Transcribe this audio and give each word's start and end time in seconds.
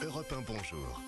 Europe 0.00 0.32
1, 0.32 0.42
bonjour. 0.42 1.02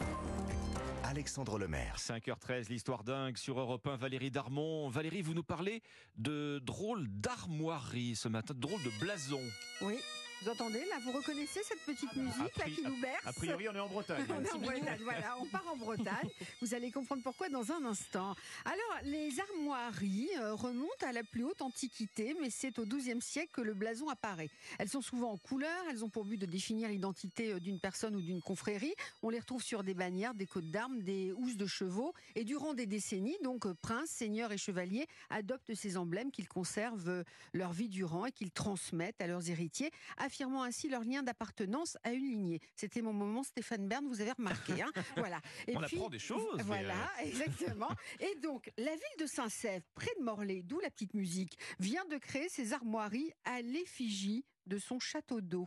Alexandre 1.05 1.59
Lemaire. 1.59 1.95
5h13, 1.97 2.69
l'histoire 2.71 3.05
dingue 3.05 3.37
sur 3.37 3.61
Europe 3.61 3.87
1, 3.87 3.97
Valérie 3.97 4.33
Darmon. 4.33 4.89
Valérie, 4.89 5.23
vous 5.23 5.33
nous 5.33 5.45
parlez 5.45 5.81
de 6.17 6.59
drôles 6.59 7.07
d'armoiries 7.09 8.17
ce 8.17 8.27
matin, 8.27 8.53
de 8.53 8.59
drôles 8.59 8.83
de 8.83 8.91
blasons. 9.01 9.39
Oui. 9.83 9.99
Vous 10.43 10.49
entendez 10.49 10.83
là 10.87 10.97
Vous 11.05 11.13
reconnaissez 11.13 11.61
cette 11.63 11.85
petite 11.85 12.17
musique 12.17 12.57
là 12.57 12.65
qui 12.65 12.83
nous 12.83 12.99
berce 12.99 13.27
A 13.27 13.33
priori, 13.33 13.69
on 13.69 13.75
est 13.75 13.81
en 13.81 13.89
Bretagne. 13.89 14.25
on 14.31 14.43
est 14.43 14.53
en 14.53 14.59
Bretagne, 14.59 15.01
voilà, 15.03 15.37
on 15.39 15.45
part 15.45 15.65
en 15.71 15.77
Bretagne. 15.77 16.31
Vous 16.63 16.73
allez 16.73 16.91
comprendre 16.91 17.23
pourquoi 17.23 17.51
dans 17.51 17.71
un 17.73 17.85
instant. 17.85 18.35
Alors, 18.65 19.05
les 19.05 19.39
armoiries 19.39 20.31
euh, 20.39 20.55
remontent 20.55 21.07
à 21.07 21.13
la 21.13 21.25
plus 21.25 21.45
haute 21.45 21.61
antiquité, 21.61 22.35
mais 22.41 22.49
c'est 22.49 22.79
au 22.79 22.87
XIIe 22.87 23.21
siècle 23.21 23.51
que 23.53 23.61
le 23.61 23.75
blason 23.75 24.09
apparaît. 24.09 24.49
Elles 24.79 24.89
sont 24.89 25.03
souvent 25.03 25.33
en 25.33 25.37
couleur, 25.37 25.85
elles 25.91 26.05
ont 26.07 26.09
pour 26.09 26.25
but 26.25 26.39
de 26.39 26.47
définir 26.47 26.89
l'identité 26.89 27.53
euh, 27.53 27.61
d'une 27.61 27.79
personne 27.79 28.17
ou 28.17 28.23
d'une 28.23 28.41
confrérie. 28.41 28.95
On 29.23 29.29
les 29.29 29.41
retrouve 29.41 29.63
sur 29.63 29.85
des 29.85 29.95
bannières, 29.95 30.33
des 30.33 30.47
côtes 30.47 30.71
d'armes, 30.71 31.03
des 31.03 31.33
housses 31.33 31.59
de 31.59 31.67
chevaux. 31.67 32.15
Et 32.35 32.45
durant 32.45 32.73
des 32.73 32.87
décennies, 32.87 33.37
donc 33.45 33.67
euh, 33.67 33.75
princes, 33.75 34.09
seigneurs 34.09 34.53
et 34.53 34.59
chevaliers 34.59 35.07
adoptent 35.29 35.75
ces 35.75 35.99
emblèmes 35.99 36.31
qu'ils 36.31 36.49
conservent 36.49 37.25
leur 37.53 37.73
vie 37.75 37.91
durant 37.91 38.25
et 38.25 38.33
qu'ils 38.33 38.51
transmettent 38.51 39.21
à 39.21 39.27
leurs 39.27 39.51
héritiers, 39.51 39.91
affirmant 40.31 40.63
ainsi 40.63 40.89
leur 40.89 41.03
lien 41.03 41.25
d'appartenance 41.25 41.99
à 42.05 42.13
une 42.13 42.25
lignée. 42.25 42.61
C'était 42.77 43.03
mon 43.03 43.13
moment 43.13 43.43
Stéphane 43.43 43.89
Bern, 43.89 44.07
vous 44.07 44.21
avez 44.21 44.31
remarqué. 44.31 44.81
Hein 44.81 44.93
voilà. 45.17 45.41
Et 45.67 45.77
On 45.77 45.83
apprend 45.83 46.09
des 46.09 46.21
choses, 46.21 46.61
Voilà, 46.63 46.95
exactement. 47.25 47.91
Et 48.21 48.39
donc, 48.41 48.71
la 48.79 48.93
ville 48.93 49.17
de 49.19 49.27
Saint-Sève, 49.27 49.83
près 49.97 50.13
de 50.21 50.25
Morlaix, 50.25 50.63
d'où 50.63 50.79
la 50.79 50.91
petite 50.91 51.15
musique, 51.15 51.59
vient 51.81 52.05
de 52.05 52.17
créer 52.17 52.49
ses 52.49 52.73
armoiries 52.73 53.33
à 53.45 53.61
l'effigie 53.61 54.45
de 54.67 54.79
son 54.79 54.99
château 54.99 55.41
d'eau. 55.41 55.65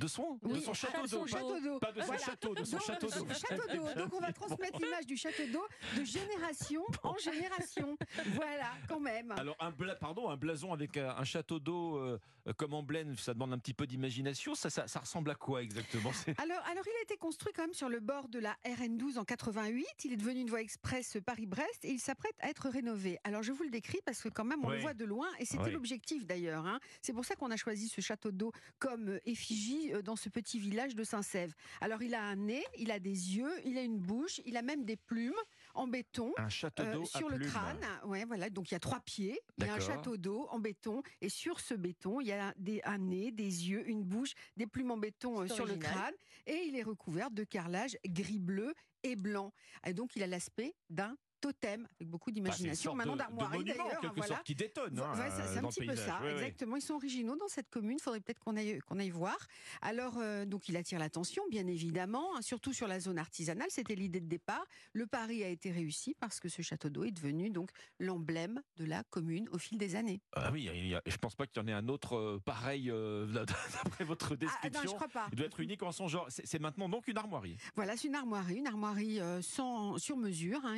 De 0.00 0.06
son, 0.06 0.36
de 0.42 0.48
Oui, 0.52 0.62
son 0.62 0.72
château 0.74 1.02
de 1.02 1.06
son 1.08 1.18
d'eau. 1.20 1.26
château 1.26 1.60
d'eau. 1.60 1.78
Pas 1.78 1.92
de 1.92 2.00
son 2.00 2.06
Voilà. 2.06 2.22
château, 2.22 2.54
de 2.54 2.64
son 2.64 2.76
Donc, 2.78 2.86
château 2.86 3.06
d'eau. 3.08 3.84
d'eau. 3.94 3.94
Donc 3.94 4.14
on 4.14 4.20
va 4.20 4.32
transmettre 4.32 4.78
l'image 4.80 5.06
du 5.06 5.16
château 5.16 5.46
d'eau 5.52 5.64
de 5.96 6.04
génération 6.04 6.82
en 7.02 7.16
génération. 7.18 7.96
Voilà, 8.34 8.70
quand 8.88 9.00
même. 9.00 9.32
Alors, 9.32 9.56
un, 9.60 9.70
bla- 9.70 9.94
pardon, 9.96 10.28
un 10.30 10.36
blason 10.36 10.72
avec 10.72 10.96
euh, 10.96 11.10
un 11.16 11.24
château 11.24 11.58
d'eau 11.58 11.96
euh, 11.98 12.18
comme 12.56 12.74
emblème, 12.74 13.16
ça 13.16 13.34
demande 13.34 13.52
un 13.52 13.58
petit 13.58 13.74
peu 13.74 13.86
d'imagination. 13.86 14.54
Ça, 14.54 14.70
ça, 14.70 14.86
ça 14.86 15.00
ressemble 15.00 15.30
à 15.30 15.34
quoi 15.34 15.62
exactement? 15.62 16.10
Alors, 16.38 16.62
alors, 16.70 16.84
il 16.86 16.98
a 16.98 17.02
été 17.02 17.16
construit 17.16 17.52
quand 17.52 17.62
même 17.62 17.74
sur 17.74 17.88
le 17.88 18.00
bord 18.00 18.28
de 18.28 18.38
la 18.38 18.56
RN12 18.64 19.18
en 19.18 19.24
88. 19.24 19.86
Il 20.04 20.12
est 20.12 20.16
devenu 20.16 20.40
une 20.40 20.48
voie 20.50 20.60
express 20.60 21.18
Paris-Brest 21.24 21.84
et 21.84 21.90
il 21.90 21.98
s'apprête 22.00 22.34
à 22.40 22.48
être 22.50 22.68
rénové. 22.68 23.18
Alors, 23.24 23.42
je 23.42 23.52
vous 23.52 23.62
le 23.64 23.70
décris 23.70 24.00
parce 24.04 24.22
que 24.22 24.28
quand 24.28 24.44
même, 24.44 24.64
on 24.64 24.68
Oui. 24.68 24.76
le 24.76 24.80
voit 24.82 24.94
de 24.94 25.04
loin 25.04 25.28
et 25.38 25.44
c'était 25.44 25.64
Oui. 25.64 25.70
l'objectif 25.72 26.26
d'ailleurs. 26.26 26.66
hein. 26.66 26.78
C'est 27.02 27.12
pour 27.12 27.24
ça 27.24 27.34
qu'on 27.34 27.50
a 27.50 27.56
choisi 27.56 27.88
ce 27.88 28.00
château 28.00 28.30
d'eau 28.36 28.52
comme 28.78 29.08
euh, 29.08 29.20
effigie 29.24 29.92
euh, 29.92 30.02
dans 30.02 30.16
ce 30.16 30.28
petit 30.28 30.58
village 30.58 30.94
de 30.94 31.04
Saint-Sève. 31.04 31.54
Alors, 31.80 32.02
il 32.02 32.14
a 32.14 32.22
un 32.22 32.36
nez, 32.36 32.64
il 32.78 32.90
a 32.90 32.98
des 32.98 33.36
yeux, 33.36 33.52
il 33.64 33.78
a 33.78 33.82
une 33.82 33.98
bouche, 33.98 34.40
il 34.44 34.56
a 34.56 34.62
même 34.62 34.84
des 34.84 34.96
plumes 34.96 35.34
en 35.74 35.86
béton. 35.86 36.32
Un 36.36 36.48
château 36.48 36.82
euh, 36.82 37.04
sur 37.04 37.28
le 37.28 37.36
plumes. 37.36 37.50
crâne, 37.50 37.86
ouais, 38.04 38.24
voilà. 38.24 38.50
Donc 38.50 38.70
il 38.70 38.74
y 38.74 38.76
a 38.76 38.80
trois 38.80 39.00
pieds, 39.00 39.38
il 39.58 39.66
y 39.66 39.68
a 39.68 39.74
un 39.74 39.80
château 39.80 40.16
d'eau 40.16 40.46
en 40.50 40.58
béton, 40.58 41.02
et 41.20 41.28
sur 41.28 41.60
ce 41.60 41.74
béton, 41.74 42.20
il 42.20 42.28
y 42.28 42.32
a 42.32 42.52
des, 42.56 42.80
un 42.84 42.98
nez, 42.98 43.30
des 43.30 43.68
yeux, 43.68 43.88
une 43.88 44.02
bouche, 44.02 44.32
des 44.56 44.66
plumes 44.66 44.90
en 44.90 44.96
béton 44.96 45.42
euh, 45.42 45.48
sur 45.48 45.66
le 45.66 45.76
crâne, 45.76 46.14
et 46.46 46.64
il 46.66 46.76
est 46.76 46.82
recouvert 46.82 47.30
de 47.30 47.44
carrelage 47.44 47.96
gris-bleu 48.06 48.74
et 49.02 49.16
blanc. 49.16 49.52
Et 49.86 49.92
donc 49.92 50.16
il 50.16 50.22
a 50.22 50.26
l'aspect 50.26 50.74
d'un 50.90 51.16
totem, 51.40 51.86
avec 52.00 52.08
beaucoup 52.08 52.30
une 52.30 52.34
d'imagination, 52.34 52.90
sorte 52.92 52.96
maintenant 52.98 53.12
de- 53.14 53.18
de 53.18 53.24
d'armoirie 53.24 53.58
monument, 53.58 53.84
en 53.84 53.86
d'ailleurs. 53.88 54.00
quelque 54.00 54.16
voilà. 54.16 54.42
qui 54.44 54.54
détonne 54.54 54.98
hein, 54.98 55.12
Ouais, 55.18 55.30
c'est 55.30 55.58
un 55.58 55.62
petit 55.68 55.86
peu 55.86 55.96
ça, 55.96 56.18
Oui, 56.22 56.28
oui. 56.28 56.32
exactement. 56.34 56.76
Ils 56.76 56.82
sont 56.82 56.94
originaux 56.94 57.36
dans 57.36 57.48
cette 57.48 57.68
commune. 57.70 57.96
Il 57.98 58.02
faudrait 58.02 58.20
peut-être 58.20 58.38
qu'on 58.40 58.56
aille, 58.56 58.78
qu'on 58.86 58.98
aille 58.98 59.10
voir. 59.10 59.36
Alors, 59.82 60.18
euh, 60.18 60.44
donc, 60.44 60.68
il 60.68 60.76
attire 60.76 60.98
l'attention, 60.98 61.42
bien 61.50 61.66
évidemment, 61.66 62.36
hein, 62.36 62.42
surtout 62.42 62.72
sur 62.72 62.86
la 62.88 63.00
zone 63.00 63.18
artisanale. 63.18 63.68
C'était 63.70 63.94
l'idée 63.94 64.20
de 64.20 64.26
départ. 64.28 64.64
Le 64.92 65.06
pari 65.06 65.44
a 65.44 65.48
été 65.48 65.70
réussi 65.70 66.14
parce 66.18 66.40
que 66.40 66.48
ce 66.48 66.62
château 66.62 66.88
d'eau 66.88 67.04
est 67.04 67.10
devenu 67.12 67.50
donc 67.50 67.70
l'emblème 67.98 68.62
de 68.76 68.84
la 68.84 69.02
commune 69.04 69.48
au 69.50 69.58
fil 69.58 69.78
des 69.78 69.96
années. 69.96 70.20
Ah 70.32 70.50
oui, 70.52 70.68
il 70.74 70.88
y 70.88 70.94
a- 70.94 71.02
je 71.06 71.16
pense 71.16 71.34
pas 71.34 71.46
qu'il 71.46 71.60
y 71.60 71.64
en 71.64 71.68
ait 71.68 71.72
un 71.72 71.88
autre 71.88 72.16
euh, 72.16 72.40
pareil 72.44 72.90
euh, 72.90 73.26
d'après 73.84 74.04
votre 74.04 74.32
Ah, 74.32 74.36
description. 74.36 74.82
non, 74.84 74.90
je 74.90 74.94
crois 74.94 75.08
pas. 75.08 75.26
Il 75.32 75.36
doit 75.36 75.46
être 75.46 75.60
unique 75.60 75.82
en 75.82 75.92
son 75.92 76.08
genre. 76.08 76.26
C'est 76.28 76.58
maintenant 76.60 76.88
donc 76.88 77.08
une 77.08 77.18
armoirie. 77.18 77.56
Voilà, 77.74 77.96
c'est 77.96 78.08
une 78.08 78.14
armoirie, 78.14 78.56
une 78.56 78.66
armoirie 78.66 79.20
euh, 79.20 79.42
sans 79.42 79.98
sur 79.98 80.16
mesure, 80.16 80.60
hein, 80.64 80.74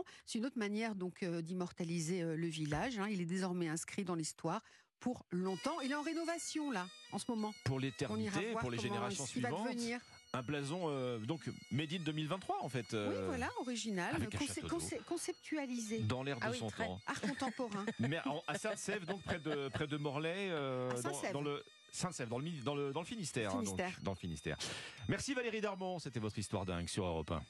évidemment. 0.00 0.04
C'est 0.26 0.38
une 0.38 0.46
autre 0.46 0.58
manière 0.58 0.94
donc 0.94 1.22
euh, 1.22 1.42
d'immortaliser 1.42 2.22
euh, 2.22 2.36
le 2.36 2.46
village. 2.48 2.98
hein. 2.98 3.08
Il 3.10 3.20
est 3.20 3.24
désormais 3.26 3.68
inscrit 3.68 4.04
dans 4.04 4.14
l'histoire 4.14 4.62
pour 5.00 5.24
longtemps. 5.30 5.80
Il 5.82 5.92
est 5.92 5.94
en 5.94 6.02
rénovation 6.02 6.70
là, 6.70 6.86
en 7.12 7.18
ce 7.18 7.30
moment. 7.30 7.52
Pour 7.64 7.78
l'éternité, 7.80 8.52
pour 8.60 8.70
les 8.70 8.76
comment 8.78 8.88
générations 8.94 9.26
suivantes. 9.26 9.64
devenir. 9.68 10.00
Un 10.32 10.42
blason 10.42 10.82
euh, 10.88 11.18
donc 11.18 11.48
made 11.70 11.92
in 11.92 12.00
2023 12.00 12.58
en 12.62 12.68
fait. 12.68 12.86
Oui, 12.92 12.98
euh, 12.98 13.26
voilà, 13.26 13.48
original, 13.60 14.14
conce- 14.30 14.60
conce- 14.68 15.02
conceptualisé. 15.04 16.00
Dans 16.00 16.22
l'air 16.22 16.38
de 16.38 16.44
Ah 16.44 16.50
oui, 16.50 16.58
son 16.58 16.68
très. 16.68 16.84
temps. 16.86 17.00
Art 17.06 17.20
contemporain. 17.20 17.86
Mais 18.00 18.18
en- 18.26 18.42
à 18.46 18.58
Saint-Sève, 18.58 19.04
donc 19.06 19.22
près 19.22 19.38
de, 19.38 19.68
près 19.68 19.86
de 19.86 19.96
Morlaix, 19.96 20.48
euh, 20.50 20.90
dans, 20.90 20.96
Saint-Sève. 21.12 21.32
dans 21.32 21.40
le 21.42 21.62
dans 22.28 22.36
le, 22.38 22.44
Mi- 22.44 22.60
dans 22.62 22.74
le, 22.74 22.92
dans 22.92 23.00
le 23.00 23.06
Finistère. 23.06 23.54
hein, 23.54 23.62
donc, 23.62 23.80
dans 24.02 24.10
le 24.10 24.16
Finistère. 24.18 24.58
Merci 25.08 25.32
Valérie 25.32 25.62
Darmon, 25.62 25.98
c'était 25.98 26.20
votre 26.20 26.38
histoire 26.38 26.66
dingue 26.66 26.88
sur 26.88 27.06
Europe 27.06 27.30
1. 27.30 27.42